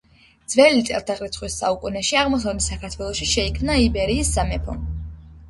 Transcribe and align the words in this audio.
ძვ 0.51 0.63
წ 0.87 1.11
საუკუნეში 1.55 2.17
აღმოსავლეთ 2.23 2.67
საქართველოში 2.69 3.29
შეიქმნა 3.35 3.79
იბერიის 3.85 4.35
სამეფო 4.41 4.79